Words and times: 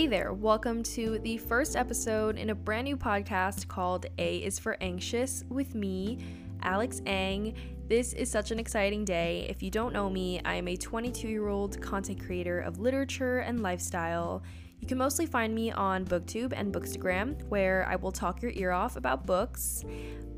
Hey 0.00 0.06
there, 0.06 0.32
welcome 0.32 0.82
to 0.94 1.18
the 1.18 1.36
first 1.36 1.76
episode 1.76 2.38
in 2.38 2.48
a 2.48 2.54
brand 2.54 2.86
new 2.86 2.96
podcast 2.96 3.68
called 3.68 4.06
A 4.16 4.38
is 4.38 4.58
for 4.58 4.78
Anxious 4.80 5.44
with 5.50 5.74
me, 5.74 6.16
Alyx 6.62 7.02
Ang. 7.06 7.52
This 7.86 8.14
is 8.14 8.30
such 8.30 8.50
an 8.50 8.58
exciting 8.58 9.04
day. 9.04 9.44
If 9.50 9.62
you 9.62 9.68
don't 9.70 9.92
know 9.92 10.08
me, 10.08 10.40
I 10.42 10.54
am 10.54 10.68
a 10.68 10.76
22 10.78 11.28
year 11.28 11.48
old 11.48 11.82
content 11.82 12.18
creator 12.24 12.60
of 12.60 12.78
literature 12.78 13.40
and 13.40 13.62
lifestyle. 13.62 14.42
You 14.80 14.88
can 14.88 14.96
mostly 14.96 15.26
find 15.26 15.54
me 15.54 15.70
on 15.70 16.06
Booktube 16.06 16.54
and 16.56 16.72
Bookstagram, 16.72 17.46
where 17.50 17.86
I 17.86 17.96
will 17.96 18.10
talk 18.10 18.40
your 18.40 18.52
ear 18.54 18.70
off 18.70 18.96
about 18.96 19.26
books. 19.26 19.84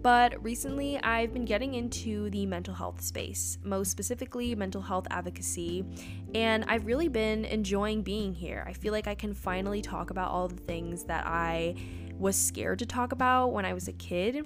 But 0.02 0.42
recently, 0.42 0.98
I've 1.00 1.32
been 1.32 1.44
getting 1.44 1.74
into 1.74 2.28
the 2.30 2.44
mental 2.44 2.74
health 2.74 3.00
space, 3.00 3.58
most 3.62 3.92
specifically 3.92 4.52
mental 4.56 4.82
health 4.82 5.06
advocacy, 5.10 5.84
and 6.34 6.64
I've 6.66 6.86
really 6.86 7.06
been 7.06 7.44
enjoying 7.44 8.02
being 8.02 8.34
here. 8.34 8.64
I 8.66 8.72
feel 8.72 8.92
like 8.92 9.06
I 9.06 9.14
can 9.14 9.32
finally 9.32 9.80
talk 9.80 10.10
about 10.10 10.32
all 10.32 10.48
the 10.48 10.56
things 10.56 11.04
that 11.04 11.24
I 11.24 11.76
was 12.18 12.36
scared 12.36 12.80
to 12.80 12.86
talk 12.86 13.12
about 13.12 13.52
when 13.52 13.64
I 13.64 13.74
was 13.74 13.86
a 13.86 13.92
kid 13.92 14.44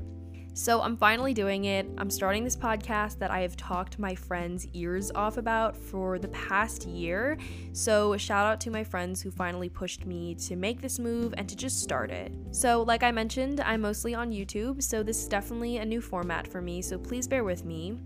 so 0.56 0.80
I'm 0.80 0.96
finally 0.96 1.34
doing 1.34 1.66
it. 1.66 1.86
I'm 1.98 2.08
starting 2.08 2.42
this 2.42 2.56
podcast 2.56 3.18
that 3.18 3.30
I 3.30 3.40
have 3.40 3.58
talked 3.58 3.98
my 3.98 4.14
friends' 4.14 4.66
ears 4.72 5.12
off 5.14 5.36
about 5.36 5.76
for 5.76 6.18
the 6.18 6.28
past 6.28 6.86
year. 6.86 7.36
So 7.74 8.16
shout 8.16 8.46
out 8.46 8.58
to 8.62 8.70
my 8.70 8.82
friends 8.82 9.20
who 9.20 9.30
finally 9.30 9.68
pushed 9.68 10.06
me 10.06 10.34
to 10.36 10.56
make 10.56 10.80
this 10.80 10.98
move 10.98 11.34
and 11.36 11.46
to 11.46 11.54
just 11.54 11.82
start 11.82 12.10
it. 12.10 12.32
So, 12.52 12.82
like 12.82 13.02
I 13.02 13.10
mentioned, 13.10 13.60
I'm 13.60 13.82
mostly 13.82 14.14
on 14.14 14.32
YouTube, 14.32 14.82
so 14.82 15.02
this 15.02 15.24
is 15.24 15.28
definitely 15.28 15.76
a 15.76 15.84
new 15.84 16.00
format 16.00 16.48
for 16.48 16.62
me, 16.62 16.80
so 16.80 16.96
please 16.96 17.28
bear 17.28 17.44
with 17.44 17.66
me. 17.66 17.98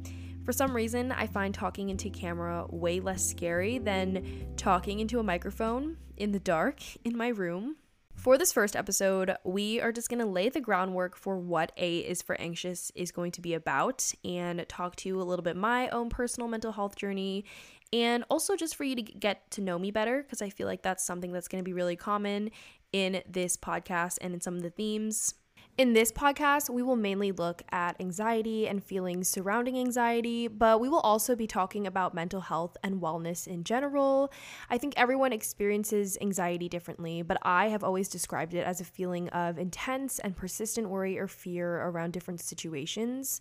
For 0.45 0.53
some 0.53 0.75
reason, 0.75 1.13
I 1.13 1.29
find 1.29 1.55
talking 1.55 1.91
into 1.91 2.11
camera 2.11 2.67
way 2.69 2.99
less 2.99 3.25
scary 3.25 3.79
than 3.79 4.49
talking 4.57 4.99
into 4.99 5.21
a 5.21 5.23
microphone 5.23 5.99
in 6.17 6.33
the 6.33 6.41
dark 6.41 6.83
in 7.05 7.17
my 7.17 7.29
room. 7.29 7.77
For 8.21 8.37
this 8.37 8.53
first 8.53 8.77
episode, 8.77 9.35
we 9.45 9.81
are 9.81 9.93
just 9.93 10.11
going 10.11 10.19
to 10.19 10.27
lay 10.27 10.51
the 10.51 10.61
groundwork 10.61 11.17
for 11.17 11.39
what 11.39 11.73
A 11.79 12.01
is 12.01 12.21
for 12.21 12.39
Anxious 12.39 12.93
is 12.95 13.13
going 13.13 13.33
to 13.33 13.41
be 13.41 13.55
about 13.55 14.13
and 14.23 14.63
talk 14.69 14.95
to 14.97 15.09
you 15.09 15.23
a 15.23 15.25
little 15.25 15.43
bit 15.43 15.57
my 15.57 15.89
own 15.89 16.11
personal 16.11 16.47
mental 16.47 16.71
health 16.71 16.97
journey 16.97 17.47
and 17.95 18.25
also 18.29 18.57
just 18.57 18.77
for 18.77 18.85
you 18.85 18.95
to 18.95 19.01
get 19.01 19.51
to 19.53 19.63
know 19.63 19.79
me 19.79 19.91
better 19.91 20.23
because 20.23 20.43
I 20.43 20.51
feel 20.51 20.67
like 20.67 20.83
that's 20.83 21.03
something 21.03 21.33
that's 21.33 21.49
going 21.49 21.65
to 21.65 21.67
be 21.67 21.73
really 21.73 21.97
common 21.97 22.51
in 22.93 23.23
this 23.27 23.57
podcast 23.57 24.19
and 24.21 24.35
in 24.35 24.43
some 24.43 24.55
of 24.55 24.63
the 24.63 24.71
themes. 24.71 25.33
In 25.81 25.95
this 25.95 26.13
podcast, 26.13 26.69
we 26.69 26.83
will 26.83 26.95
mainly 26.95 27.33
look 27.33 27.63
at 27.73 27.99
anxiety 28.01 28.69
and 28.69 28.85
feelings 28.85 29.31
surrounding 29.31 29.79
anxiety, 29.79 30.47
but 30.47 30.79
we 30.79 30.91
will 30.91 31.01
also 31.01 31.35
be 31.35 31.47
talking 31.47 31.87
about 31.87 32.13
mental 32.13 32.43
health 32.43 32.77
and 32.85 33.01
wellness 33.01 33.47
in 33.47 33.65
general. 33.65 34.31
I 34.69 34.77
think 34.77 34.93
everyone 34.99 35.33
experiences 35.33 36.19
anxiety 36.21 36.69
differently, 36.69 37.23
but 37.23 37.39
I 37.41 37.69
have 37.69 37.83
always 37.83 38.11
described 38.11 38.53
it 38.53 38.67
as 38.67 38.83
a 38.83 38.85
feeling 38.85 39.31
of 39.31 39.59
intense 39.59 40.19
and 40.19 40.37
persistent 40.37 40.91
worry 40.91 41.19
or 41.19 41.27
fear 41.27 41.81
around 41.81 42.13
different 42.13 42.41
situations. 42.41 43.41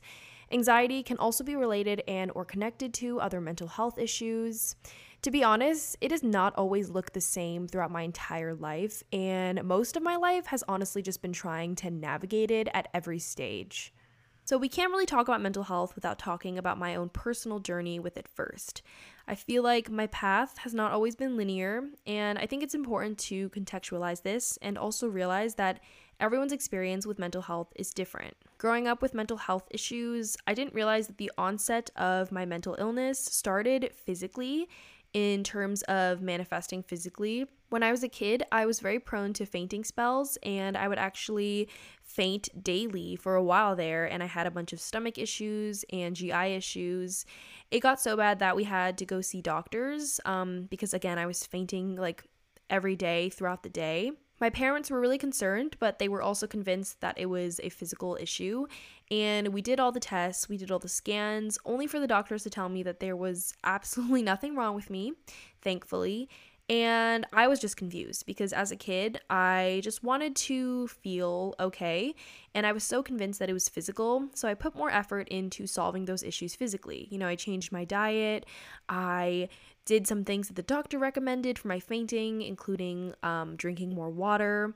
Anxiety 0.49 1.03
can 1.03 1.17
also 1.17 1.43
be 1.43 1.57
related 1.57 2.03
and 2.07 2.31
or 2.35 2.45
connected 2.45 2.93
to 2.93 3.19
other 3.19 3.41
mental 3.41 3.67
health 3.67 3.99
issues. 3.99 4.77
To 5.23 5.31
be 5.31 5.43
honest, 5.43 5.97
it 5.99 6.07
does 6.07 6.23
not 6.23 6.55
always 6.55 6.89
look 6.89 7.11
the 7.11 7.19
same 7.19 7.67
throughout 7.67 7.91
my 7.91 8.03
entire 8.03 8.55
life, 8.55 9.03
and 9.11 9.61
most 9.65 9.97
of 9.97 10.03
my 10.03 10.15
life 10.15 10.45
has 10.45 10.63
honestly 10.65 11.01
just 11.01 11.21
been 11.21 11.33
trying 11.33 11.75
to 11.75 11.91
navigate 11.91 12.51
it 12.51 12.69
at 12.73 12.87
every 12.93 13.19
stage. 13.19 13.93
So, 14.45 14.57
we 14.57 14.69
can't 14.69 14.91
really 14.91 15.05
talk 15.05 15.27
about 15.27 15.41
mental 15.41 15.63
health 15.63 15.93
without 15.93 16.19
talking 16.19 16.57
about 16.57 16.79
my 16.79 16.95
own 16.95 17.09
personal 17.09 17.59
journey 17.59 17.99
with 17.99 18.15
it 18.15 18.29
first. 18.29 18.81
I 19.27 19.35
feel 19.35 19.61
like 19.61 19.91
my 19.91 20.07
path 20.07 20.57
has 20.59 20.73
not 20.73 20.93
always 20.93 21.17
been 21.17 21.35
linear, 21.35 21.83
and 22.08 22.39
I 22.39 22.45
think 22.45 22.63
it's 22.63 22.73
important 22.73 23.17
to 23.19 23.49
contextualize 23.49 24.23
this 24.23 24.58
and 24.61 24.77
also 24.77 25.08
realize 25.08 25.55
that 25.55 25.81
everyone's 26.19 26.53
experience 26.53 27.05
with 27.05 27.19
mental 27.19 27.41
health 27.41 27.73
is 27.75 27.93
different. 27.93 28.35
Growing 28.58 28.87
up 28.87 29.02
with 29.02 29.13
mental 29.13 29.37
health 29.37 29.67
issues, 29.69 30.35
I 30.47 30.53
didn't 30.53 30.73
realize 30.73 31.08
that 31.08 31.17
the 31.17 31.31
onset 31.37 31.89
of 31.95 32.31
my 32.31 32.45
mental 32.45 32.75
illness 32.79 33.19
started 33.19 33.91
physically 33.93 34.67
in 35.14 35.43
terms 35.43 35.81
of 35.83 36.21
manifesting 36.21 36.83
physically. 36.83 37.45
When 37.70 37.83
I 37.83 37.92
was 37.92 38.03
a 38.03 38.09
kid, 38.09 38.43
I 38.52 38.65
was 38.65 38.80
very 38.80 38.99
prone 38.99 39.33
to 39.33 39.45
fainting 39.45 39.83
spells, 39.83 40.37
and 40.43 40.75
I 40.75 40.87
would 40.87 40.97
actually 40.97 41.70
faint 42.03 42.49
daily 42.64 43.15
for 43.15 43.36
a 43.36 43.43
while 43.43 43.75
there. 43.75 44.05
And 44.05 44.23
I 44.23 44.25
had 44.25 44.47
a 44.47 44.52
bunch 44.52 44.73
of 44.73 44.80
stomach 44.80 45.17
issues 45.17 45.86
and 45.92 46.15
GI 46.15 46.55
issues. 46.55 47.25
It 47.71 47.81
got 47.81 48.02
so 48.02 48.17
bad 48.17 48.39
that 48.39 48.55
we 48.55 48.64
had 48.64 48.97
to 48.99 49.05
go 49.05 49.21
see 49.21 49.42
doctors 49.42 50.20
um, 50.25 50.67
because, 50.70 50.93
again, 50.93 51.20
I 51.20 51.26
was 51.26 51.45
fainting 51.45 51.95
like 51.95 52.23
every 52.70 52.95
day 52.95 53.30
throughout 53.30 53.64
the 53.64 53.70
day. 53.70 54.11
My 54.39 54.50
parents 54.50 54.89
were 54.89 55.00
really 55.00 55.17
concerned, 55.17 55.76
but 55.80 56.00
they 56.00 56.08
were 56.08 56.22
also 56.22 56.48
convinced 56.48 57.02
that 57.02 57.17
it 57.17 57.27
was 57.27 57.60
a 57.64 57.70
physical 57.70 58.17
issue. 58.20 58.67
And 59.11 59.50
we 59.50 59.61
did 59.61 59.80
all 59.80 59.92
the 59.92 60.00
tests, 60.00 60.48
we 60.48 60.58
did 60.58 60.72
all 60.72 60.80
the 60.80 60.88
scans, 60.88 61.58
only 61.66 61.88
for 61.88 62.00
the 62.00 62.08
doctors 62.08 62.44
to 62.44 62.50
tell 62.50 62.70
me 62.70 62.83
that 62.83 63.00
there 63.00 63.16
was 63.16 63.54
absolutely 63.64 64.23
nothing 64.23 64.55
wrong 64.55 64.76
with 64.76 64.89
me, 64.89 65.14
thankfully. 65.61 66.30
And 66.70 67.26
I 67.33 67.48
was 67.48 67.60
just 67.60 67.77
confused 67.77 68.27
because 68.27 68.54
as 68.54 68.72
a 68.72 68.76
kid, 68.76 69.20
I 69.27 69.82
just 69.83 70.04
wanted 70.04 70.36
to 70.36 70.88
feel 70.88 71.56
okay. 71.60 72.14
And 72.54 72.67
I 72.67 72.73
was 72.73 72.83
so 72.83 73.02
convinced 73.02 73.39
that 73.39 73.50
it 73.50 73.54
was 73.54 73.67
physical. 73.67 74.27
So 74.36 74.48
I 74.48 74.54
put 74.54 74.76
more 74.76 74.92
effort 74.92 75.27
into 75.30 75.66
solving 75.66 76.06
those 76.06 76.21
issues 76.21 76.54
physically. 76.54 77.08
You 77.10 77.17
know, 77.17 77.27
I 77.27 77.36
changed 77.36 77.71
my 77.71 77.86
diet. 77.86 78.45
I 78.88 79.50
did 79.89 80.05
some 80.05 80.23
things 80.23 80.48
that 80.48 80.54
the 80.54 80.61
doctor 80.61 81.00
recommended 81.00 81.58
for 81.58 81.67
my 81.67 81.80
fainting, 81.80 82.44
including 82.44 83.16
um, 83.23 83.55
drinking 83.55 83.95
more 83.95 84.11
water, 84.11 84.76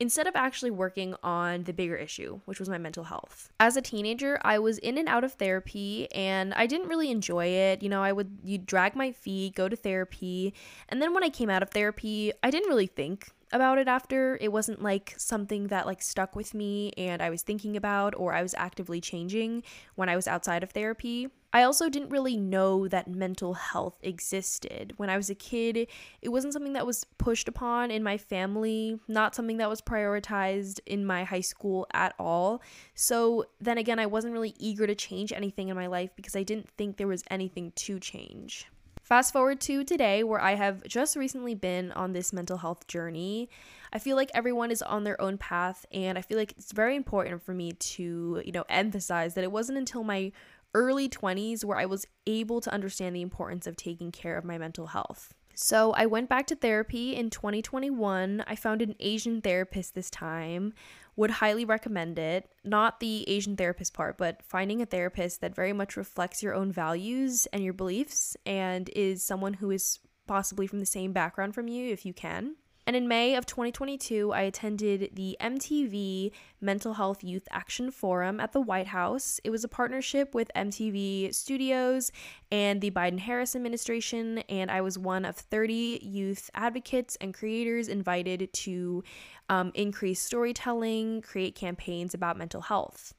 instead 0.00 0.26
of 0.26 0.34
actually 0.34 0.72
working 0.72 1.14
on 1.22 1.62
the 1.62 1.72
bigger 1.72 1.94
issue, 1.94 2.40
which 2.44 2.58
was 2.58 2.68
my 2.68 2.76
mental 2.76 3.04
health. 3.04 3.52
As 3.60 3.76
a 3.76 3.80
teenager, 3.80 4.36
I 4.42 4.58
was 4.58 4.78
in 4.78 4.98
and 4.98 5.08
out 5.08 5.22
of 5.22 5.34
therapy 5.34 6.10
and 6.12 6.52
I 6.54 6.66
didn't 6.66 6.88
really 6.88 7.12
enjoy 7.12 7.46
it. 7.46 7.84
You 7.84 7.88
know, 7.88 8.02
I 8.02 8.10
would 8.10 8.36
you 8.42 8.58
drag 8.58 8.96
my 8.96 9.12
feet, 9.12 9.54
go 9.54 9.68
to 9.68 9.76
therapy, 9.76 10.54
and 10.88 11.00
then 11.00 11.14
when 11.14 11.22
I 11.22 11.28
came 11.28 11.50
out 11.50 11.62
of 11.62 11.70
therapy, 11.70 12.32
I 12.42 12.50
didn't 12.50 12.68
really 12.68 12.88
think 12.88 13.30
about 13.52 13.78
it 13.78 13.88
after. 13.88 14.38
It 14.40 14.52
wasn't 14.52 14.82
like 14.82 15.14
something 15.16 15.68
that 15.68 15.86
like 15.86 16.02
stuck 16.02 16.36
with 16.36 16.54
me 16.54 16.92
and 16.96 17.22
I 17.22 17.30
was 17.30 17.42
thinking 17.42 17.76
about 17.76 18.14
or 18.16 18.32
I 18.32 18.42
was 18.42 18.54
actively 18.54 19.00
changing 19.00 19.62
when 19.94 20.08
I 20.08 20.16
was 20.16 20.28
outside 20.28 20.62
of 20.62 20.70
therapy. 20.70 21.28
I 21.50 21.62
also 21.62 21.88
didn't 21.88 22.10
really 22.10 22.36
know 22.36 22.88
that 22.88 23.08
mental 23.08 23.54
health 23.54 23.98
existed. 24.02 24.92
When 24.98 25.08
I 25.08 25.16
was 25.16 25.30
a 25.30 25.34
kid, 25.34 25.88
it 26.20 26.28
wasn't 26.28 26.52
something 26.52 26.74
that 26.74 26.86
was 26.86 27.04
pushed 27.16 27.48
upon 27.48 27.90
in 27.90 28.02
my 28.02 28.18
family, 28.18 29.00
not 29.08 29.34
something 29.34 29.56
that 29.56 29.70
was 29.70 29.80
prioritized 29.80 30.80
in 30.84 31.06
my 31.06 31.24
high 31.24 31.40
school 31.40 31.86
at 31.94 32.14
all. 32.18 32.60
So 32.94 33.46
then 33.60 33.78
again, 33.78 33.98
I 33.98 34.06
wasn't 34.06 34.34
really 34.34 34.54
eager 34.58 34.86
to 34.86 34.94
change 34.94 35.32
anything 35.32 35.68
in 35.68 35.76
my 35.76 35.86
life 35.86 36.10
because 36.16 36.36
I 36.36 36.42
didn't 36.42 36.68
think 36.76 36.98
there 36.98 37.06
was 37.06 37.24
anything 37.30 37.72
to 37.76 37.98
change. 37.98 38.66
Fast 39.08 39.32
forward 39.32 39.58
to 39.62 39.84
today, 39.84 40.22
where 40.22 40.38
I 40.38 40.54
have 40.54 40.86
just 40.86 41.16
recently 41.16 41.54
been 41.54 41.92
on 41.92 42.12
this 42.12 42.30
mental 42.30 42.58
health 42.58 42.86
journey. 42.88 43.48
I 43.90 43.98
feel 43.98 44.16
like 44.16 44.30
everyone 44.34 44.70
is 44.70 44.82
on 44.82 45.04
their 45.04 45.18
own 45.18 45.38
path, 45.38 45.86
and 45.90 46.18
I 46.18 46.20
feel 46.20 46.36
like 46.36 46.52
it's 46.58 46.72
very 46.72 46.94
important 46.94 47.42
for 47.42 47.54
me 47.54 47.72
to, 47.72 48.42
you 48.44 48.52
know, 48.52 48.66
emphasize 48.68 49.32
that 49.32 49.44
it 49.44 49.50
wasn't 49.50 49.78
until 49.78 50.04
my 50.04 50.30
early 50.74 51.08
20s 51.08 51.64
where 51.64 51.78
I 51.78 51.86
was 51.86 52.06
able 52.26 52.60
to 52.60 52.70
understand 52.70 53.16
the 53.16 53.22
importance 53.22 53.66
of 53.66 53.76
taking 53.76 54.12
care 54.12 54.36
of 54.36 54.44
my 54.44 54.58
mental 54.58 54.88
health. 54.88 55.32
So 55.54 55.92
I 55.92 56.04
went 56.04 56.28
back 56.28 56.46
to 56.48 56.54
therapy 56.54 57.16
in 57.16 57.30
2021. 57.30 58.44
I 58.46 58.54
found 58.56 58.82
an 58.82 58.94
Asian 59.00 59.40
therapist 59.40 59.94
this 59.94 60.10
time. 60.10 60.74
Would 61.18 61.30
highly 61.32 61.64
recommend 61.64 62.16
it. 62.16 62.48
Not 62.62 63.00
the 63.00 63.28
Asian 63.28 63.56
therapist 63.56 63.92
part, 63.92 64.16
but 64.16 64.40
finding 64.40 64.80
a 64.80 64.86
therapist 64.86 65.40
that 65.40 65.52
very 65.52 65.72
much 65.72 65.96
reflects 65.96 66.44
your 66.44 66.54
own 66.54 66.70
values 66.70 67.48
and 67.52 67.64
your 67.64 67.72
beliefs 67.72 68.36
and 68.46 68.88
is 68.94 69.24
someone 69.24 69.54
who 69.54 69.72
is 69.72 69.98
possibly 70.28 70.68
from 70.68 70.78
the 70.78 70.86
same 70.86 71.12
background 71.12 71.56
from 71.56 71.66
you 71.66 71.92
if 71.92 72.06
you 72.06 72.14
can. 72.14 72.54
And 72.88 72.96
in 72.96 73.06
May 73.06 73.34
of 73.34 73.44
2022, 73.44 74.32
I 74.32 74.40
attended 74.40 75.10
the 75.12 75.36
MTV 75.42 76.32
Mental 76.58 76.94
Health 76.94 77.22
Youth 77.22 77.46
Action 77.50 77.90
Forum 77.90 78.40
at 78.40 78.52
the 78.52 78.62
White 78.62 78.86
House. 78.86 79.38
It 79.44 79.50
was 79.50 79.62
a 79.62 79.68
partnership 79.68 80.34
with 80.34 80.50
MTV 80.56 81.34
Studios 81.34 82.10
and 82.50 82.80
the 82.80 82.90
Biden 82.90 83.18
Harris 83.18 83.54
administration, 83.54 84.38
and 84.48 84.70
I 84.70 84.80
was 84.80 84.98
one 84.98 85.26
of 85.26 85.36
30 85.36 86.00
youth 86.02 86.48
advocates 86.54 87.18
and 87.20 87.34
creators 87.34 87.88
invited 87.88 88.50
to 88.54 89.04
um, 89.50 89.70
increase 89.74 90.22
storytelling, 90.22 91.20
create 91.20 91.54
campaigns 91.54 92.14
about 92.14 92.38
mental 92.38 92.62
health. 92.62 93.12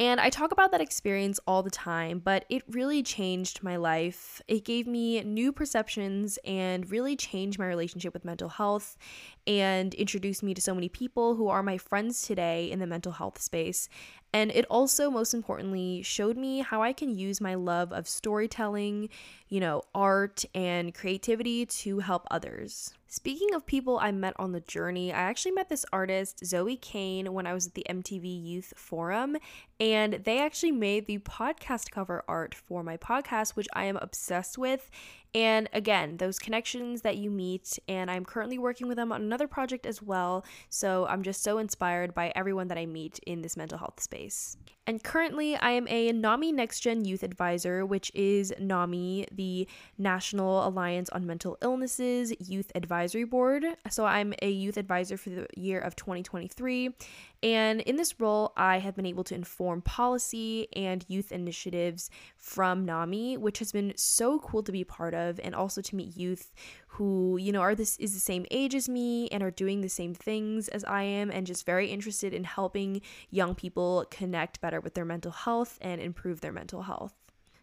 And 0.00 0.20
I 0.20 0.30
talk 0.30 0.52
about 0.52 0.70
that 0.70 0.80
experience 0.80 1.40
all 1.44 1.64
the 1.64 1.70
time, 1.70 2.20
but 2.20 2.44
it 2.48 2.62
really 2.70 3.02
changed 3.02 3.64
my 3.64 3.74
life. 3.74 4.40
It 4.46 4.64
gave 4.64 4.86
me 4.86 5.20
new 5.22 5.50
perceptions 5.50 6.38
and 6.44 6.88
really 6.88 7.16
changed 7.16 7.58
my 7.58 7.66
relationship 7.66 8.14
with 8.14 8.24
mental 8.24 8.48
health 8.48 8.96
and 9.44 9.92
introduced 9.94 10.44
me 10.44 10.54
to 10.54 10.62
so 10.62 10.72
many 10.72 10.88
people 10.88 11.34
who 11.34 11.48
are 11.48 11.64
my 11.64 11.78
friends 11.78 12.22
today 12.22 12.70
in 12.70 12.78
the 12.78 12.86
mental 12.86 13.10
health 13.10 13.40
space. 13.40 13.88
And 14.32 14.52
it 14.52 14.66
also, 14.70 15.10
most 15.10 15.34
importantly, 15.34 16.02
showed 16.02 16.36
me 16.36 16.60
how 16.60 16.80
I 16.80 16.92
can 16.92 17.18
use 17.18 17.40
my 17.40 17.56
love 17.56 17.92
of 17.92 18.06
storytelling, 18.06 19.08
you 19.48 19.58
know, 19.58 19.82
art 19.96 20.44
and 20.54 20.94
creativity 20.94 21.66
to 21.66 21.98
help 21.98 22.24
others. 22.30 22.94
Speaking 23.10 23.54
of 23.54 23.64
people 23.64 23.98
I 23.98 24.12
met 24.12 24.34
on 24.36 24.52
the 24.52 24.60
journey, 24.60 25.14
I 25.14 25.20
actually 25.20 25.52
met 25.52 25.70
this 25.70 25.86
artist, 25.94 26.42
Zoë 26.44 26.78
Cain, 26.82 27.32
when 27.32 27.46
I 27.46 27.54
was 27.54 27.66
at 27.66 27.72
the 27.72 27.86
MTV 27.88 28.44
Youth 28.44 28.74
Forum, 28.76 29.38
and 29.80 30.20
they 30.24 30.38
actually 30.38 30.72
made 30.72 31.06
the 31.06 31.16
podcast 31.20 31.90
cover 31.90 32.22
art 32.28 32.54
for 32.54 32.82
my 32.82 32.98
podcast, 32.98 33.56
which 33.56 33.66
I 33.72 33.84
am 33.84 33.96
obsessed 33.96 34.58
with. 34.58 34.90
And 35.34 35.70
again, 35.72 36.18
those 36.18 36.38
connections 36.38 37.00
that 37.00 37.16
you 37.16 37.30
meet, 37.30 37.78
and 37.88 38.10
I'm 38.10 38.26
currently 38.26 38.58
working 38.58 38.88
with 38.88 38.98
them 38.98 39.10
on 39.10 39.22
another 39.22 39.48
project 39.48 39.86
as 39.86 40.02
well. 40.02 40.44
So 40.68 41.06
I'm 41.06 41.22
just 41.22 41.42
so 41.42 41.56
inspired 41.56 42.12
by 42.12 42.30
everyone 42.36 42.68
that 42.68 42.76
I 42.76 42.84
meet 42.84 43.20
in 43.26 43.40
this 43.40 43.56
mental 43.56 43.78
health 43.78 44.00
space. 44.00 44.58
And 44.88 45.04
currently, 45.04 45.54
I 45.54 45.72
am 45.72 45.86
a 45.88 46.12
NAMI 46.12 46.50
Next 46.50 46.80
Gen 46.80 47.04
Youth 47.04 47.22
Advisor, 47.22 47.84
which 47.84 48.10
is 48.14 48.54
NAMI, 48.58 49.26
the 49.30 49.68
National 49.98 50.66
Alliance 50.66 51.10
on 51.10 51.26
Mental 51.26 51.58
Illnesses 51.60 52.32
Youth 52.40 52.72
Advisory 52.74 53.24
Board. 53.24 53.66
So 53.90 54.06
I'm 54.06 54.32
a 54.40 54.50
youth 54.50 54.78
advisor 54.78 55.18
for 55.18 55.28
the 55.28 55.46
year 55.54 55.78
of 55.78 55.94
2023. 55.94 56.94
And 57.42 57.82
in 57.82 57.96
this 57.96 58.18
role, 58.18 58.54
I 58.56 58.78
have 58.78 58.96
been 58.96 59.04
able 59.04 59.24
to 59.24 59.34
inform 59.34 59.82
policy 59.82 60.68
and 60.74 61.04
youth 61.06 61.32
initiatives 61.32 62.08
from 62.38 62.86
NAMI, 62.86 63.36
which 63.36 63.58
has 63.58 63.72
been 63.72 63.92
so 63.94 64.38
cool 64.38 64.62
to 64.62 64.72
be 64.72 64.84
part 64.84 65.12
of, 65.12 65.38
and 65.44 65.54
also 65.54 65.82
to 65.82 65.96
meet 65.96 66.16
youth 66.16 66.54
who, 66.92 67.36
you 67.36 67.52
know, 67.52 67.60
are 67.60 67.74
this 67.74 67.96
is 67.98 68.14
the 68.14 68.20
same 68.20 68.46
age 68.50 68.74
as 68.74 68.88
me 68.88 69.28
and 69.28 69.42
are 69.42 69.50
doing 69.50 69.80
the 69.80 69.88
same 69.88 70.14
things 70.14 70.68
as 70.68 70.84
I 70.84 71.02
am, 71.02 71.30
and 71.30 71.46
just 71.46 71.66
very 71.66 71.88
interested 71.88 72.32
in 72.34 72.44
helping 72.44 73.02
young 73.30 73.54
people 73.54 74.06
connect 74.10 74.60
better 74.60 74.80
with 74.80 74.94
their 74.94 75.04
mental 75.04 75.32
health 75.32 75.78
and 75.80 76.00
improve 76.00 76.40
their 76.40 76.52
mental 76.52 76.82
health. 76.82 77.14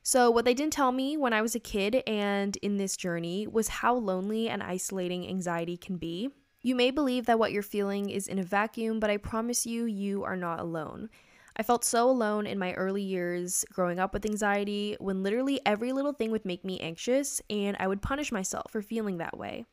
So, 0.04 0.30
what 0.30 0.46
they 0.46 0.54
didn't 0.54 0.74
tell 0.74 0.92
me 0.92 1.18
when 1.18 1.34
I 1.34 1.42
was 1.42 1.56
a 1.56 1.60
kid 1.60 2.04
and 2.06 2.56
in 2.58 2.78
this 2.78 2.96
journey 2.96 3.48
was 3.48 3.68
how 3.68 3.96
lonely 3.96 4.48
and 4.48 4.62
isolating 4.62 5.28
anxiety 5.28 5.78
can 5.78 5.98
be. 5.98 6.30
You 6.62 6.76
may 6.76 6.92
believe 6.92 7.26
that 7.26 7.40
what 7.40 7.52
you're 7.52 7.64
feeling 7.64 8.10
is 8.10 8.28
in 8.28 8.38
a 8.38 8.44
vacuum, 8.44 9.00
but 9.00 9.10
I 9.10 9.18
promise 9.18 9.66
you, 9.66 9.86
you 9.86 10.24
are 10.24 10.36
not 10.36 10.60
alone. 10.60 11.10
I 11.58 11.64
felt 11.64 11.86
so 11.86 12.10
alone 12.10 12.46
in 12.46 12.60
my 12.60 12.74
early 12.74 13.02
years 13.02 13.64
growing 13.72 14.00
up 14.00 14.14
with 14.14 14.26
anxiety 14.26 14.98
when 15.00 15.24
literally 15.24 15.62
every 15.66 15.94
little 15.94 16.14
thing 16.14 16.32
would 16.32 16.46
make 16.46 16.66
me 16.66 16.80
anxious, 16.80 17.42
and 17.50 17.78
I 17.80 17.88
would 17.88 18.02
punish 18.02 18.32
myself 18.32 18.72
for 18.72 18.82
feeling 18.82 19.20
that 19.20 19.38
way. 19.38 19.66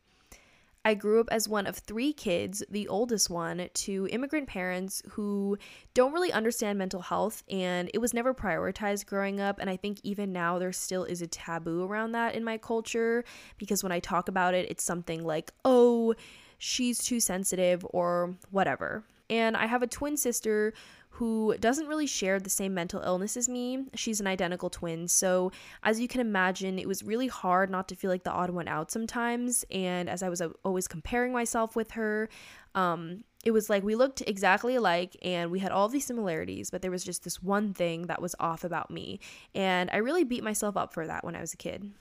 I 0.85 0.95
grew 0.95 1.21
up 1.21 1.29
as 1.31 1.47
one 1.47 1.65
of 1.65 1.77
three 1.77 2.11
kids, 2.11 2.61
the 2.69 2.89
oldest 2.89 3.29
one, 3.29 3.69
to 3.73 4.07
immigrant 4.11 4.47
parents 4.47 5.01
who 5.11 5.57
don't 5.93 6.11
really 6.11 6.31
understand 6.33 6.77
mental 6.77 7.01
health, 7.01 7.41
and 7.49 7.89
it 7.93 7.99
was 7.99 8.13
never 8.13 8.33
prioritized 8.33 9.05
growing 9.05 9.39
up. 9.39 9.59
And 9.59 9.69
I 9.69 9.77
think 9.77 9.99
even 10.03 10.33
now 10.33 10.59
there 10.59 10.73
still 10.73 11.05
is 11.05 11.21
a 11.21 11.27
taboo 11.27 11.85
around 11.85 12.11
that 12.13 12.35
in 12.35 12.43
my 12.43 12.57
culture 12.57 13.23
because 13.57 13.81
when 13.81 13.93
I 13.93 13.99
talk 13.99 14.27
about 14.27 14.53
it, 14.53 14.69
it's 14.69 14.83
something 14.83 15.23
like, 15.23 15.51
oh, 15.63 16.15
she's 16.57 16.99
too 16.99 17.21
sensitive 17.21 17.85
or 17.91 18.35
whatever. 18.51 19.05
And 19.29 19.55
I 19.55 19.67
have 19.67 19.83
a 19.83 19.87
twin 19.87 20.17
sister 20.17 20.73
who 21.17 21.55
doesn't 21.59 21.85
really 21.87 22.07
share 22.07 22.39
the 22.39 22.49
same 22.49 22.73
mental 22.73 22.99
illness 23.01 23.37
as 23.37 23.47
me. 23.47 23.85
She's 23.93 24.19
an 24.19 24.25
identical 24.25 24.71
twin. 24.71 25.07
So, 25.07 25.51
as 25.83 25.99
you 25.99 26.07
can 26.07 26.21
imagine, 26.21 26.79
it 26.79 26.87
was 26.87 27.03
really 27.03 27.27
hard 27.27 27.69
not 27.69 27.87
to 27.89 27.95
feel 27.95 28.09
like 28.09 28.23
the 28.23 28.31
odd 28.31 28.49
one 28.49 28.67
out 28.67 28.89
sometimes. 28.89 29.63
And 29.69 30.09
as 30.09 30.23
I 30.23 30.29
was 30.29 30.41
always 30.65 30.87
comparing 30.87 31.31
myself 31.31 31.75
with 31.75 31.91
her, 31.91 32.29
um, 32.73 33.23
it 33.45 33.51
was 33.51 33.69
like 33.69 33.83
we 33.83 33.93
looked 33.93 34.21
exactly 34.25 34.73
alike 34.73 35.15
and 35.21 35.51
we 35.51 35.59
had 35.59 35.71
all 35.71 35.87
these 35.87 36.05
similarities, 36.05 36.71
but 36.71 36.81
there 36.81 36.89
was 36.89 37.03
just 37.03 37.23
this 37.23 37.43
one 37.43 37.75
thing 37.75 38.07
that 38.07 38.19
was 38.19 38.35
off 38.39 38.63
about 38.63 38.89
me. 38.89 39.19
And 39.53 39.91
I 39.93 39.97
really 39.97 40.23
beat 40.23 40.43
myself 40.43 40.75
up 40.75 40.95
for 40.95 41.05
that 41.05 41.23
when 41.23 41.35
I 41.35 41.41
was 41.41 41.53
a 41.53 41.57
kid. 41.57 41.91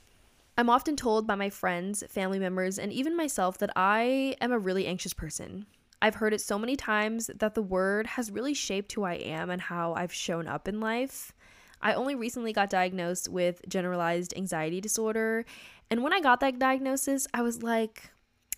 I'm 0.56 0.70
often 0.70 0.96
told 0.96 1.26
by 1.26 1.34
my 1.34 1.50
friends, 1.50 2.02
family 2.08 2.38
members, 2.38 2.78
and 2.78 2.90
even 2.90 3.14
myself 3.14 3.58
that 3.58 3.70
I 3.76 4.36
am 4.40 4.52
a 4.52 4.58
really 4.58 4.86
anxious 4.86 5.12
person. 5.12 5.66
I've 6.02 6.16
heard 6.16 6.34
it 6.34 6.40
so 6.40 6.58
many 6.58 6.74
times 6.74 7.30
that 7.38 7.54
the 7.54 7.62
word 7.62 8.08
has 8.08 8.32
really 8.32 8.54
shaped 8.54 8.92
who 8.92 9.04
I 9.04 9.14
am 9.14 9.50
and 9.50 9.62
how 9.62 9.94
I've 9.94 10.12
shown 10.12 10.48
up 10.48 10.66
in 10.66 10.80
life. 10.80 11.32
I 11.80 11.94
only 11.94 12.16
recently 12.16 12.52
got 12.52 12.70
diagnosed 12.70 13.28
with 13.28 13.62
generalized 13.68 14.34
anxiety 14.36 14.80
disorder, 14.80 15.44
and 15.90 16.02
when 16.02 16.12
I 16.12 16.20
got 16.20 16.40
that 16.40 16.58
diagnosis, 16.58 17.28
I 17.32 17.42
was 17.42 17.62
like, 17.62 18.10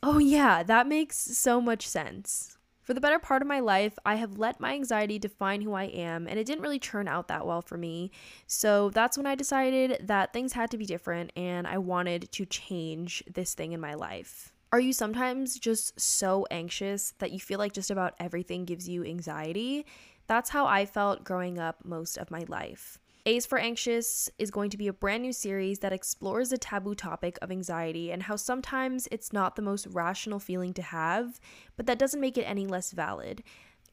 oh 0.03 0.19
yeah, 0.19 0.63
that 0.63 0.87
makes 0.87 1.19
so 1.19 1.61
much 1.61 1.87
sense. 1.87 2.57
For 2.81 2.95
the 2.95 3.01
better 3.01 3.19
part 3.19 3.43
of 3.43 3.49
my 3.49 3.61
life, 3.61 3.99
I 4.07 4.15
have 4.15 4.39
let 4.39 4.59
my 4.59 4.73
anxiety 4.73 5.19
define 5.19 5.61
who 5.61 5.75
I 5.75 5.85
am, 5.85 6.27
and 6.27 6.39
it 6.39 6.47
didn't 6.47 6.63
really 6.63 6.79
turn 6.79 7.09
out 7.09 7.29
that 7.29 7.47
well 7.47 7.61
for 7.61 7.77
me. 7.77 8.11
So 8.47 8.89
that's 8.89 9.19
when 9.19 9.27
I 9.27 9.35
decided 9.35 10.07
that 10.07 10.33
things 10.33 10.55
had 10.55 10.71
to 10.71 10.79
be 10.79 10.87
different 10.87 11.31
and 11.37 11.67
I 11.67 11.77
wanted 11.77 12.33
to 12.33 12.47
change 12.47 13.23
this 13.31 13.53
thing 13.53 13.73
in 13.73 13.81
my 13.81 13.95
life. 13.95 14.54
Are 14.75 14.81
you 14.81 14.93
sometimes 14.93 15.57
just 15.57 16.01
so 16.01 16.49
anxious 16.51 17.15
that 17.21 17.31
you 17.31 17.39
feel 17.39 17.61
like 17.61 17.73
just 17.73 17.93
about 17.93 18.15
everything 18.19 18.65
gives 18.65 18.89
you 18.89 19.05
anxiety? 19.05 19.87
That's 20.27 20.51
how 20.51 20.67
I 20.67 20.85
felt 20.85 21.23
growing 21.23 21.61
up 21.61 21.85
most 21.85 22.17
of 22.17 22.33
my 22.33 22.45
life. 22.49 22.99
A's 23.25 23.47
for 23.47 23.57
Anxious 23.57 24.29
is 24.37 24.51
going 24.51 24.71
to 24.71 24.77
be 24.77 24.89
a 24.89 24.93
brand 24.93 25.23
new 25.23 25.33
series 25.33 25.79
that 25.79 25.93
explores 25.93 26.49
the 26.49 26.59
taboo 26.59 26.97
topic 26.97 27.39
of 27.41 27.53
anxiety 27.53 28.11
and 28.11 28.25
how 28.25 28.35
sometimes 28.35 29.07
it's 29.13 29.33
not 29.33 29.55
the 29.55 29.63
most 29.63 29.87
rational 29.93 30.41
feeling 30.41 30.75
to 30.75 30.83
have, 30.83 31.39
but 31.77 31.87
that 31.87 32.01
doesn't 32.01 32.21
make 32.21 32.37
it 32.37 32.43
any 32.43 32.67
less 32.67 32.91
valid. 32.91 33.45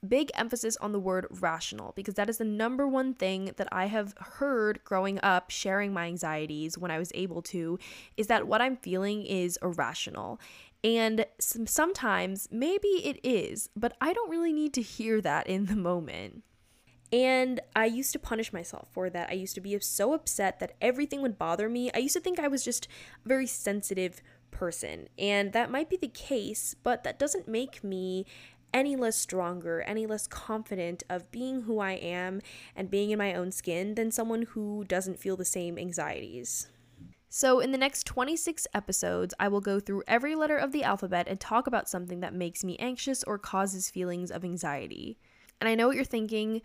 Big 0.07 0.31
emphasis 0.33 0.77
on 0.77 0.93
the 0.93 0.99
word 0.99 1.27
rational 1.29 1.93
because 1.95 2.15
that 2.15 2.29
is 2.29 2.39
the 2.39 2.43
number 2.43 2.87
one 2.87 3.13
thing 3.13 3.51
that 3.57 3.67
I 3.71 3.85
have 3.85 4.15
heard 4.17 4.83
growing 4.83 5.19
up 5.21 5.51
sharing 5.51 5.93
my 5.93 6.07
anxieties 6.07 6.77
when 6.77 6.89
I 6.89 6.97
was 6.97 7.11
able 7.13 7.43
to 7.43 7.77
is 8.17 8.25
that 8.27 8.47
what 8.47 8.61
I'm 8.61 8.77
feeling 8.77 9.23
is 9.23 9.59
irrational. 9.61 10.39
And 10.83 11.25
sometimes 11.39 12.47
maybe 12.51 12.87
it 12.87 13.19
is, 13.23 13.69
but 13.75 13.95
I 14.01 14.13
don't 14.13 14.31
really 14.31 14.53
need 14.53 14.73
to 14.73 14.81
hear 14.81 15.21
that 15.21 15.45
in 15.45 15.67
the 15.67 15.75
moment. 15.75 16.43
And 17.13 17.59
I 17.75 17.85
used 17.85 18.13
to 18.13 18.19
punish 18.19 18.53
myself 18.53 18.87
for 18.91 19.09
that. 19.09 19.29
I 19.29 19.33
used 19.33 19.55
to 19.55 19.61
be 19.61 19.77
so 19.81 20.13
upset 20.13 20.59
that 20.59 20.75
everything 20.81 21.21
would 21.21 21.37
bother 21.37 21.67
me. 21.67 21.91
I 21.93 21.97
used 21.97 22.15
to 22.15 22.21
think 22.21 22.39
I 22.39 22.47
was 22.47 22.63
just 22.63 22.87
a 23.25 23.27
very 23.27 23.45
sensitive 23.45 24.21
person. 24.49 25.09
And 25.19 25.51
that 25.53 25.71
might 25.71 25.89
be 25.89 25.97
the 25.97 26.07
case, 26.07 26.75
but 26.83 27.03
that 27.03 27.19
doesn't 27.19 27.47
make 27.47 27.83
me 27.83 28.25
any 28.73 28.95
less 28.95 29.15
stronger, 29.15 29.81
any 29.81 30.05
less 30.05 30.27
confident 30.27 31.03
of 31.09 31.31
being 31.31 31.61
who 31.61 31.79
I 31.79 31.93
am 31.93 32.41
and 32.75 32.89
being 32.89 33.11
in 33.11 33.17
my 33.17 33.33
own 33.33 33.51
skin 33.51 33.95
than 33.95 34.11
someone 34.11 34.43
who 34.43 34.85
doesn't 34.85 35.19
feel 35.19 35.37
the 35.37 35.45
same 35.45 35.77
anxieties. 35.77 36.67
So, 37.33 37.61
in 37.61 37.71
the 37.71 37.77
next 37.77 38.05
26 38.05 38.67
episodes, 38.73 39.33
I 39.39 39.47
will 39.47 39.61
go 39.61 39.79
through 39.79 40.03
every 40.05 40.35
letter 40.35 40.57
of 40.57 40.73
the 40.73 40.83
alphabet 40.83 41.27
and 41.29 41.39
talk 41.39 41.65
about 41.65 41.87
something 41.87 42.19
that 42.19 42.33
makes 42.33 42.63
me 42.63 42.75
anxious 42.77 43.23
or 43.23 43.37
causes 43.37 43.89
feelings 43.89 44.31
of 44.31 44.43
anxiety. 44.43 45.17
And 45.61 45.69
I 45.69 45.75
know 45.75 45.87
what 45.87 45.95
you're 45.95 46.03
thinking 46.03 46.61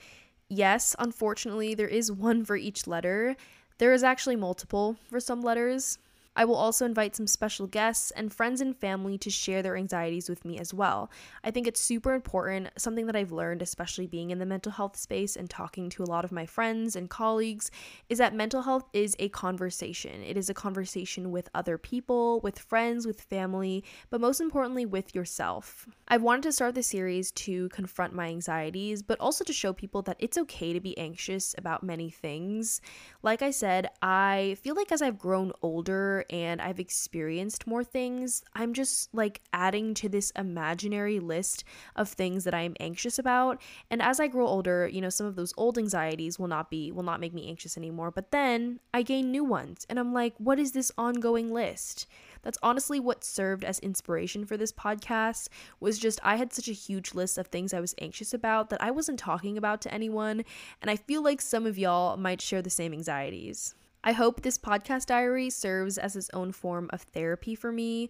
yes, 0.48 0.94
unfortunately, 0.98 1.74
there 1.74 1.88
is 1.88 2.10
one 2.10 2.44
for 2.44 2.56
each 2.56 2.86
letter. 2.86 3.36
There 3.78 3.92
is 3.92 4.02
actually 4.02 4.36
multiple 4.36 4.96
for 5.08 5.20
some 5.20 5.40
letters. 5.40 5.98
I 6.36 6.44
will 6.44 6.54
also 6.54 6.84
invite 6.84 7.16
some 7.16 7.26
special 7.26 7.66
guests 7.66 8.10
and 8.12 8.32
friends 8.32 8.60
and 8.60 8.76
family 8.76 9.16
to 9.18 9.30
share 9.30 9.62
their 9.62 9.76
anxieties 9.76 10.28
with 10.28 10.44
me 10.44 10.58
as 10.58 10.72
well. 10.74 11.10
I 11.42 11.50
think 11.50 11.66
it's 11.66 11.80
super 11.80 12.12
important, 12.12 12.68
something 12.76 13.06
that 13.06 13.16
I've 13.16 13.32
learned, 13.32 13.62
especially 13.62 14.06
being 14.06 14.30
in 14.30 14.38
the 14.38 14.46
mental 14.46 14.70
health 14.70 14.96
space 14.96 15.34
and 15.34 15.48
talking 15.48 15.88
to 15.90 16.02
a 16.02 16.04
lot 16.04 16.24
of 16.24 16.32
my 16.32 16.44
friends 16.44 16.94
and 16.94 17.08
colleagues, 17.08 17.70
is 18.10 18.18
that 18.18 18.34
mental 18.34 18.62
health 18.62 18.84
is 18.92 19.16
a 19.18 19.30
conversation. 19.30 20.22
It 20.22 20.36
is 20.36 20.50
a 20.50 20.54
conversation 20.54 21.30
with 21.30 21.48
other 21.54 21.78
people, 21.78 22.40
with 22.40 22.58
friends, 22.58 23.06
with 23.06 23.20
family, 23.22 23.82
but 24.10 24.20
most 24.20 24.40
importantly, 24.40 24.84
with 24.84 25.14
yourself. 25.14 25.88
I've 26.08 26.22
wanted 26.22 26.42
to 26.42 26.52
start 26.52 26.74
the 26.74 26.82
series 26.82 27.32
to 27.32 27.70
confront 27.70 28.12
my 28.12 28.26
anxieties, 28.26 29.02
but 29.02 29.18
also 29.20 29.42
to 29.44 29.52
show 29.52 29.72
people 29.72 30.02
that 30.02 30.16
it's 30.18 30.36
okay 30.36 30.74
to 30.74 30.80
be 30.80 30.96
anxious 30.98 31.54
about 31.56 31.82
many 31.82 32.10
things. 32.10 32.82
Like 33.22 33.40
I 33.40 33.50
said, 33.50 33.88
I 34.02 34.56
feel 34.60 34.74
like 34.74 34.92
as 34.92 35.00
I've 35.00 35.18
grown 35.18 35.52
older 35.62 36.24
and 36.30 36.60
I've 36.60 36.80
experienced 36.80 37.66
more 37.66 37.84
things, 37.84 38.42
I'm 38.54 38.72
just 38.72 39.14
like 39.14 39.40
adding 39.52 39.94
to 39.94 40.08
this 40.08 40.30
imaginary 40.32 41.20
list 41.20 41.64
of 41.94 42.08
things 42.08 42.44
that 42.44 42.54
I'm 42.54 42.74
anxious 42.80 43.18
about. 43.18 43.60
And 43.90 44.02
as 44.02 44.20
I 44.20 44.26
grow 44.26 44.46
older, 44.46 44.88
you 44.88 45.00
know, 45.00 45.10
some 45.10 45.26
of 45.26 45.36
those 45.36 45.52
old 45.56 45.78
anxieties 45.78 46.38
will 46.38 46.48
not 46.48 46.70
be 46.70 46.92
will 46.92 47.02
not 47.02 47.20
make 47.20 47.34
me 47.34 47.48
anxious 47.48 47.76
anymore, 47.76 48.10
but 48.10 48.30
then 48.30 48.80
I 48.92 49.02
gain 49.02 49.30
new 49.30 49.44
ones 49.44 49.86
and 49.88 49.98
I'm 49.98 50.12
like, 50.12 50.34
what 50.38 50.58
is 50.58 50.72
this 50.72 50.92
ongoing 50.98 51.52
list? 51.52 52.06
That's 52.42 52.58
honestly 52.62 53.00
what 53.00 53.24
served 53.24 53.64
as 53.64 53.80
inspiration 53.80 54.44
for 54.44 54.56
this 54.56 54.72
podcast 54.72 55.48
was 55.80 55.98
just 55.98 56.20
I 56.22 56.36
had 56.36 56.52
such 56.52 56.68
a 56.68 56.72
huge 56.72 57.12
list 57.12 57.38
of 57.38 57.48
things 57.48 57.74
I 57.74 57.80
was 57.80 57.94
anxious 58.00 58.32
about 58.32 58.70
that 58.70 58.80
I 58.80 58.92
wasn't 58.92 59.18
talking 59.18 59.58
about 59.58 59.80
to 59.82 59.92
anyone, 59.92 60.44
and 60.80 60.88
I 60.88 60.94
feel 60.94 61.22
like 61.22 61.40
some 61.40 61.66
of 61.66 61.76
y'all 61.76 62.16
might 62.16 62.40
share 62.40 62.62
the 62.62 62.70
same 62.70 62.92
anxieties. 62.92 63.74
I 64.06 64.12
hope 64.12 64.42
this 64.42 64.56
podcast 64.56 65.06
diary 65.06 65.50
serves 65.50 65.98
as 65.98 66.14
its 66.14 66.30
own 66.32 66.52
form 66.52 66.88
of 66.92 67.02
therapy 67.02 67.56
for 67.56 67.72
me. 67.72 68.08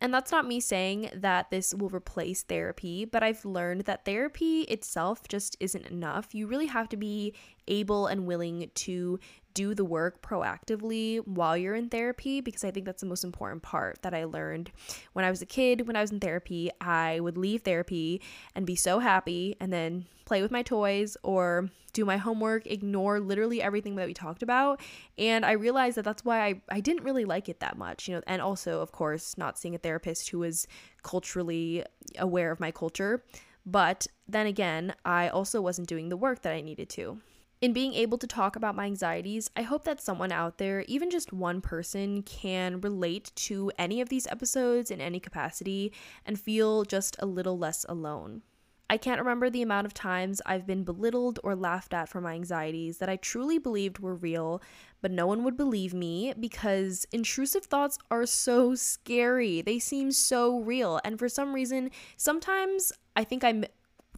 And 0.00 0.14
that's 0.14 0.30
not 0.30 0.46
me 0.46 0.60
saying 0.60 1.10
that 1.14 1.50
this 1.50 1.74
will 1.74 1.88
replace 1.88 2.44
therapy, 2.44 3.04
but 3.04 3.24
I've 3.24 3.44
learned 3.44 3.80
that 3.82 4.04
therapy 4.04 4.60
itself 4.62 5.26
just 5.26 5.56
isn't 5.58 5.86
enough. 5.86 6.32
You 6.32 6.46
really 6.46 6.66
have 6.66 6.88
to 6.90 6.96
be 6.96 7.34
able 7.66 8.06
and 8.06 8.24
willing 8.24 8.70
to 8.72 9.18
do 9.54 9.74
the 9.74 9.84
work 9.84 10.22
proactively 10.22 11.26
while 11.26 11.56
you're 11.56 11.74
in 11.74 11.88
therapy 11.88 12.40
because 12.40 12.64
I 12.64 12.70
think 12.70 12.86
that's 12.86 13.00
the 13.00 13.08
most 13.08 13.24
important 13.24 13.62
part 13.62 14.00
that 14.02 14.14
I 14.14 14.24
learned 14.24 14.70
when 15.12 15.24
I 15.24 15.30
was 15.30 15.42
a 15.42 15.46
kid. 15.46 15.86
When 15.86 15.96
I 15.96 16.00
was 16.00 16.10
in 16.10 16.20
therapy, 16.20 16.70
I 16.80 17.20
would 17.20 17.36
leave 17.36 17.62
therapy 17.62 18.20
and 18.54 18.66
be 18.66 18.76
so 18.76 18.98
happy 18.98 19.56
and 19.60 19.72
then 19.72 20.06
play 20.24 20.42
with 20.42 20.50
my 20.50 20.62
toys 20.62 21.16
or 21.22 21.68
do 21.92 22.04
my 22.04 22.16
homework, 22.16 22.66
ignore 22.66 23.20
literally 23.20 23.60
everything 23.60 23.96
that 23.96 24.06
we 24.06 24.14
talked 24.14 24.42
about. 24.42 24.80
And 25.18 25.44
I 25.44 25.52
realized 25.52 25.96
that 25.98 26.04
that's 26.04 26.24
why 26.24 26.46
I, 26.46 26.62
I 26.70 26.80
didn't 26.80 27.04
really 27.04 27.24
like 27.24 27.48
it 27.48 27.60
that 27.60 27.76
much, 27.76 28.08
you 28.08 28.14
know, 28.14 28.22
and 28.26 28.40
also, 28.40 28.80
of 28.80 28.92
course, 28.92 29.36
not 29.36 29.58
seeing 29.58 29.74
a 29.74 29.78
therapist 29.78 30.30
who 30.30 30.38
was 30.38 30.66
culturally 31.02 31.84
aware 32.18 32.50
of 32.50 32.60
my 32.60 32.70
culture. 32.70 33.22
But 33.66 34.06
then 34.26 34.46
again, 34.46 34.94
I 35.04 35.28
also 35.28 35.60
wasn't 35.60 35.88
doing 35.88 36.08
the 36.08 36.16
work 36.16 36.42
that 36.42 36.52
I 36.52 36.60
needed 36.60 36.88
to. 36.90 37.20
In 37.62 37.72
being 37.72 37.94
able 37.94 38.18
to 38.18 38.26
talk 38.26 38.56
about 38.56 38.74
my 38.74 38.86
anxieties, 38.86 39.48
I 39.54 39.62
hope 39.62 39.84
that 39.84 40.00
someone 40.00 40.32
out 40.32 40.58
there, 40.58 40.84
even 40.88 41.10
just 41.10 41.32
one 41.32 41.60
person, 41.60 42.24
can 42.24 42.80
relate 42.80 43.30
to 43.36 43.70
any 43.78 44.00
of 44.00 44.08
these 44.08 44.26
episodes 44.26 44.90
in 44.90 45.00
any 45.00 45.20
capacity 45.20 45.92
and 46.26 46.40
feel 46.40 46.82
just 46.82 47.14
a 47.20 47.26
little 47.26 47.56
less 47.56 47.86
alone. 47.88 48.42
I 48.90 48.96
can't 48.96 49.20
remember 49.20 49.48
the 49.48 49.62
amount 49.62 49.86
of 49.86 49.94
times 49.94 50.42
I've 50.44 50.66
been 50.66 50.82
belittled 50.82 51.38
or 51.44 51.54
laughed 51.54 51.94
at 51.94 52.08
for 52.08 52.20
my 52.20 52.34
anxieties 52.34 52.98
that 52.98 53.08
I 53.08 53.14
truly 53.14 53.58
believed 53.58 54.00
were 54.00 54.16
real, 54.16 54.60
but 55.00 55.12
no 55.12 55.28
one 55.28 55.44
would 55.44 55.56
believe 55.56 55.94
me 55.94 56.34
because 56.38 57.06
intrusive 57.12 57.66
thoughts 57.66 57.96
are 58.10 58.26
so 58.26 58.74
scary. 58.74 59.62
They 59.62 59.78
seem 59.78 60.10
so 60.10 60.58
real. 60.58 61.00
And 61.04 61.16
for 61.16 61.28
some 61.28 61.54
reason, 61.54 61.92
sometimes 62.16 62.92
I 63.14 63.22
think 63.22 63.44
I'm 63.44 63.64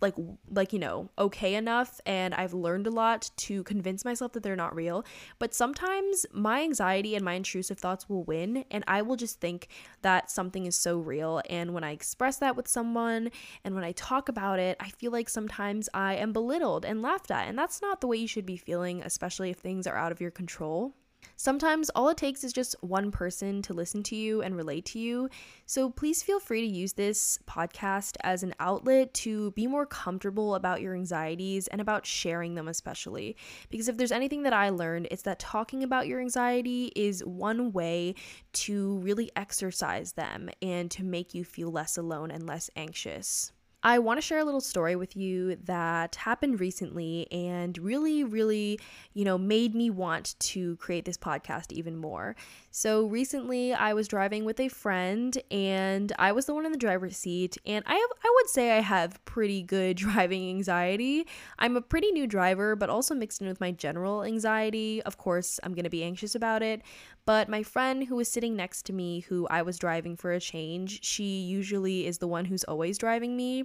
like 0.00 0.14
like 0.50 0.72
you 0.72 0.78
know 0.78 1.10
okay 1.18 1.54
enough 1.54 2.00
and 2.04 2.34
I've 2.34 2.52
learned 2.52 2.86
a 2.86 2.90
lot 2.90 3.30
to 3.36 3.62
convince 3.64 4.04
myself 4.04 4.32
that 4.32 4.42
they're 4.42 4.56
not 4.56 4.74
real. 4.74 5.04
But 5.38 5.54
sometimes 5.54 6.26
my 6.32 6.62
anxiety 6.62 7.14
and 7.14 7.24
my 7.24 7.34
intrusive 7.34 7.78
thoughts 7.78 8.08
will 8.08 8.24
win 8.24 8.64
and 8.70 8.84
I 8.88 9.02
will 9.02 9.16
just 9.16 9.40
think 9.40 9.68
that 10.02 10.30
something 10.30 10.66
is 10.66 10.76
so 10.76 10.98
real. 10.98 11.42
And 11.48 11.74
when 11.74 11.84
I 11.84 11.92
express 11.92 12.38
that 12.38 12.56
with 12.56 12.68
someone 12.68 13.30
and 13.64 13.74
when 13.74 13.84
I 13.84 13.92
talk 13.92 14.28
about 14.28 14.58
it 14.58 14.76
I 14.80 14.90
feel 14.90 15.12
like 15.12 15.28
sometimes 15.28 15.88
I 15.94 16.14
am 16.14 16.32
belittled 16.32 16.84
and 16.84 17.02
laughed 17.02 17.30
at. 17.30 17.48
And 17.48 17.58
that's 17.58 17.80
not 17.80 18.00
the 18.00 18.06
way 18.06 18.16
you 18.16 18.28
should 18.28 18.46
be 18.46 18.56
feeling 18.56 19.02
especially 19.02 19.50
if 19.50 19.58
things 19.58 19.86
are 19.86 19.96
out 19.96 20.12
of 20.12 20.20
your 20.20 20.30
control 20.30 20.94
Sometimes 21.36 21.90
all 21.90 22.08
it 22.08 22.16
takes 22.16 22.44
is 22.44 22.52
just 22.52 22.76
one 22.80 23.10
person 23.10 23.62
to 23.62 23.74
listen 23.74 24.02
to 24.04 24.16
you 24.16 24.42
and 24.42 24.56
relate 24.56 24.84
to 24.86 24.98
you. 24.98 25.28
So 25.66 25.90
please 25.90 26.22
feel 26.22 26.40
free 26.40 26.60
to 26.60 26.66
use 26.66 26.92
this 26.92 27.38
podcast 27.46 28.16
as 28.22 28.42
an 28.42 28.54
outlet 28.60 29.14
to 29.14 29.50
be 29.52 29.66
more 29.66 29.86
comfortable 29.86 30.54
about 30.54 30.80
your 30.80 30.94
anxieties 30.94 31.66
and 31.68 31.80
about 31.80 32.06
sharing 32.06 32.54
them, 32.54 32.68
especially. 32.68 33.36
Because 33.70 33.88
if 33.88 33.96
there's 33.96 34.12
anything 34.12 34.42
that 34.42 34.52
I 34.52 34.68
learned, 34.68 35.08
it's 35.10 35.22
that 35.22 35.38
talking 35.38 35.82
about 35.82 36.06
your 36.06 36.20
anxiety 36.20 36.92
is 36.94 37.24
one 37.24 37.72
way 37.72 38.14
to 38.52 38.98
really 38.98 39.30
exercise 39.34 40.12
them 40.12 40.50
and 40.60 40.90
to 40.90 41.02
make 41.02 41.34
you 41.34 41.44
feel 41.44 41.70
less 41.70 41.96
alone 41.96 42.30
and 42.30 42.46
less 42.46 42.70
anxious. 42.76 43.52
I 43.86 43.98
want 43.98 44.16
to 44.16 44.22
share 44.22 44.38
a 44.38 44.44
little 44.44 44.62
story 44.62 44.96
with 44.96 45.14
you 45.14 45.56
that 45.64 46.14
happened 46.14 46.58
recently 46.58 47.30
and 47.30 47.76
really, 47.76 48.24
really, 48.24 48.80
you 49.12 49.26
know, 49.26 49.36
made 49.36 49.74
me 49.74 49.90
want 49.90 50.36
to 50.38 50.76
create 50.76 51.04
this 51.04 51.18
podcast 51.18 51.70
even 51.70 51.98
more. 51.98 52.34
So 52.70 53.04
recently 53.04 53.74
I 53.74 53.92
was 53.92 54.08
driving 54.08 54.46
with 54.46 54.58
a 54.58 54.68
friend 54.68 55.36
and 55.50 56.10
I 56.18 56.32
was 56.32 56.46
the 56.46 56.54
one 56.54 56.64
in 56.64 56.72
the 56.72 56.78
driver's 56.78 57.18
seat 57.18 57.58
and 57.66 57.84
I 57.86 57.92
have 57.92 58.10
I 58.24 58.32
would 58.36 58.48
say 58.48 58.74
I 58.74 58.80
have 58.80 59.22
pretty 59.26 59.62
good 59.62 59.96
driving 59.98 60.48
anxiety. 60.48 61.26
I'm 61.58 61.76
a 61.76 61.82
pretty 61.82 62.10
new 62.10 62.26
driver, 62.26 62.76
but 62.76 62.88
also 62.88 63.14
mixed 63.14 63.42
in 63.42 63.48
with 63.48 63.60
my 63.60 63.70
general 63.70 64.24
anxiety. 64.24 65.02
Of 65.02 65.18
course, 65.18 65.60
I'm 65.62 65.74
going 65.74 65.84
to 65.84 65.90
be 65.90 66.04
anxious 66.04 66.34
about 66.34 66.62
it, 66.62 66.80
but 67.26 67.48
my 67.48 67.62
friend 67.62 68.04
who 68.04 68.16
was 68.16 68.30
sitting 68.30 68.54
next 68.54 68.82
to 68.86 68.92
me, 68.92 69.20
who 69.20 69.46
I 69.48 69.62
was 69.62 69.78
driving 69.78 70.16
for 70.16 70.32
a 70.32 70.40
change, 70.40 71.02
she 71.04 71.40
usually 71.40 72.06
is 72.06 72.18
the 72.18 72.28
one 72.28 72.44
who's 72.44 72.64
always 72.64 72.98
driving 72.98 73.36
me. 73.36 73.64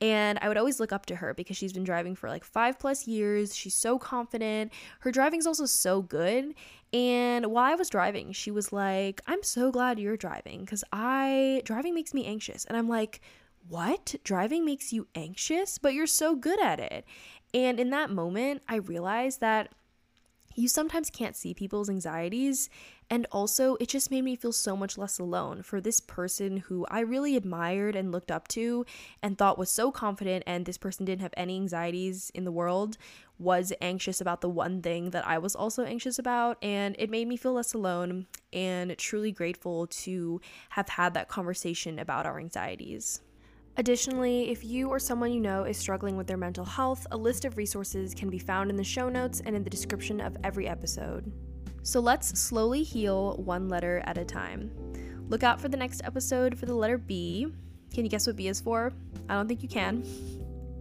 And 0.00 0.38
I 0.42 0.48
would 0.48 0.56
always 0.56 0.80
look 0.80 0.92
up 0.92 1.06
to 1.06 1.16
her 1.16 1.32
because 1.32 1.56
she's 1.56 1.72
been 1.72 1.84
driving 1.84 2.16
for 2.16 2.28
like 2.28 2.44
five 2.44 2.78
plus 2.78 3.06
years. 3.06 3.54
She's 3.54 3.74
so 3.74 3.98
confident. 3.98 4.72
Her 5.00 5.12
driving's 5.12 5.46
also 5.46 5.66
so 5.66 6.02
good. 6.02 6.54
And 6.92 7.46
while 7.46 7.70
I 7.70 7.76
was 7.76 7.88
driving, 7.88 8.32
she 8.32 8.50
was 8.50 8.72
like, 8.72 9.20
I'm 9.26 9.42
so 9.42 9.70
glad 9.70 9.98
you're 10.00 10.16
driving 10.16 10.60
because 10.60 10.82
I, 10.92 11.62
driving 11.64 11.94
makes 11.94 12.12
me 12.12 12.26
anxious. 12.26 12.64
And 12.64 12.76
I'm 12.76 12.88
like, 12.88 13.20
what? 13.68 14.16
Driving 14.24 14.64
makes 14.64 14.92
you 14.92 15.06
anxious? 15.14 15.78
But 15.78 15.94
you're 15.94 16.06
so 16.06 16.34
good 16.34 16.60
at 16.60 16.80
it. 16.80 17.04
And 17.54 17.78
in 17.78 17.90
that 17.90 18.10
moment, 18.10 18.62
I 18.68 18.76
realized 18.76 19.40
that 19.40 19.70
you 20.56 20.68
sometimes 20.68 21.10
can't 21.10 21.36
see 21.36 21.54
people's 21.54 21.90
anxieties. 21.90 22.70
And 23.08 23.26
also, 23.30 23.76
it 23.76 23.88
just 23.88 24.10
made 24.10 24.22
me 24.22 24.34
feel 24.34 24.52
so 24.52 24.76
much 24.76 24.98
less 24.98 25.20
alone 25.20 25.62
for 25.62 25.80
this 25.80 26.00
person 26.00 26.56
who 26.56 26.84
I 26.90 27.00
really 27.00 27.36
admired 27.36 27.94
and 27.94 28.10
looked 28.10 28.32
up 28.32 28.48
to 28.48 28.84
and 29.22 29.38
thought 29.38 29.58
was 29.58 29.70
so 29.70 29.92
confident, 29.92 30.42
and 30.46 30.66
this 30.66 30.78
person 30.78 31.04
didn't 31.04 31.22
have 31.22 31.34
any 31.36 31.56
anxieties 31.56 32.30
in 32.34 32.44
the 32.44 32.50
world, 32.50 32.98
was 33.38 33.72
anxious 33.80 34.20
about 34.20 34.40
the 34.40 34.48
one 34.48 34.82
thing 34.82 35.10
that 35.10 35.26
I 35.26 35.38
was 35.38 35.54
also 35.54 35.84
anxious 35.84 36.18
about. 36.18 36.58
And 36.64 36.96
it 36.98 37.08
made 37.08 37.28
me 37.28 37.36
feel 37.36 37.52
less 37.52 37.74
alone 37.74 38.26
and 38.52 38.98
truly 38.98 39.30
grateful 39.30 39.86
to 39.86 40.40
have 40.70 40.88
had 40.88 41.14
that 41.14 41.28
conversation 41.28 42.00
about 42.00 42.26
our 42.26 42.40
anxieties. 42.40 43.20
Additionally, 43.76 44.50
if 44.50 44.64
you 44.64 44.88
or 44.88 44.98
someone 44.98 45.32
you 45.32 45.40
know 45.40 45.64
is 45.64 45.76
struggling 45.76 46.16
with 46.16 46.26
their 46.26 46.38
mental 46.38 46.64
health, 46.64 47.06
a 47.10 47.16
list 47.16 47.44
of 47.44 47.56
resources 47.56 48.14
can 48.14 48.30
be 48.30 48.38
found 48.38 48.70
in 48.70 48.76
the 48.76 48.82
show 48.82 49.08
notes 49.08 49.42
and 49.44 49.54
in 49.54 49.62
the 49.62 49.70
description 49.70 50.20
of 50.20 50.36
every 50.42 50.66
episode. 50.66 51.30
So 51.86 52.00
let's 52.00 52.36
slowly 52.36 52.82
heal 52.82 53.36
one 53.36 53.68
letter 53.68 54.02
at 54.06 54.18
a 54.18 54.24
time. 54.24 54.72
Look 55.28 55.44
out 55.44 55.60
for 55.60 55.68
the 55.68 55.76
next 55.76 56.00
episode 56.02 56.58
for 56.58 56.66
the 56.66 56.74
letter 56.74 56.98
B. 56.98 57.46
Can 57.94 58.04
you 58.04 58.10
guess 58.10 58.26
what 58.26 58.34
B 58.34 58.48
is 58.48 58.60
for? 58.60 58.92
I 59.28 59.34
don't 59.34 59.46
think 59.46 59.62
you 59.62 59.68
can. 59.68 60.04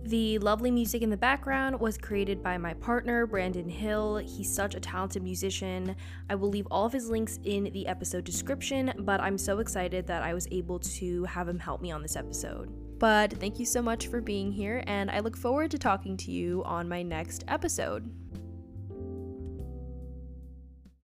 The 0.06 0.40
lovely 0.40 0.72
music 0.72 1.04
in 1.04 1.12
the 1.12 1.18
background 1.18 1.80
was 1.80 1.96
created 1.96 2.42
by 2.42 2.58
my 2.58 2.74
partner, 2.74 3.28
Brandon 3.28 3.70
Hill. 3.70 4.18
He's 4.18 4.52
such 4.52 4.74
a 4.74 4.80
talented 4.80 5.22
musician. 5.22 5.96
I 6.28 6.34
will 6.34 6.50
leave 6.50 6.68
all 6.72 6.88
of 6.88 6.94
his 6.94 7.08
links 7.08 7.38
in 7.44 7.66
the 7.66 7.86
episode 7.86 8.24
description, 8.24 8.92
but 8.98 9.22
I'm 9.22 9.38
so 9.38 9.60
excited 9.60 10.08
that 10.08 10.24
I 10.24 10.34
was 10.34 10.48
able 10.50 10.80
to 10.80 11.24
have 11.26 11.48
him 11.48 11.60
help 11.60 11.84
me 11.84 11.92
on 11.92 12.02
this 12.02 12.16
episode. 12.16 12.72
But 12.98 13.32
thank 13.34 13.60
you 13.60 13.66
so 13.68 13.84
much 13.84 14.08
for 14.08 14.22
being 14.22 14.52
here, 14.52 14.84
and 14.88 15.12
I 15.12 15.20
look 15.20 15.38
forward 15.38 15.70
to 15.70 15.78
talking 15.78 16.18
to 16.18 16.32
you 16.32 16.64
on 16.66 16.90
my 16.90 17.04
next 17.04 17.44
episode. 17.48 18.10